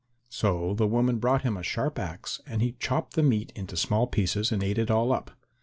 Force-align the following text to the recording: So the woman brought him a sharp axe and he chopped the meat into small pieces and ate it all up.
So 0.29 0.73
the 0.73 0.87
woman 0.87 1.19
brought 1.19 1.43
him 1.43 1.55
a 1.55 1.61
sharp 1.61 1.99
axe 1.99 2.41
and 2.47 2.63
he 2.63 2.71
chopped 2.79 3.13
the 3.13 3.21
meat 3.21 3.51
into 3.55 3.77
small 3.77 4.07
pieces 4.07 4.51
and 4.51 4.63
ate 4.63 4.79
it 4.79 4.89
all 4.89 5.11
up. 5.13 5.29